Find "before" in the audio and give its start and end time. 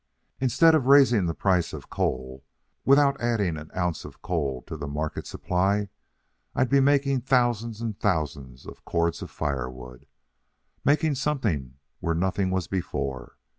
12.65-13.37